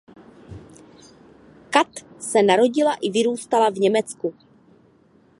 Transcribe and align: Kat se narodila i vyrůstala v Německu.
Kat 1.69 2.05
se 2.19 2.43
narodila 2.43 2.93
i 3.01 3.11
vyrůstala 3.11 3.69
v 3.69 3.73
Německu. 3.79 4.35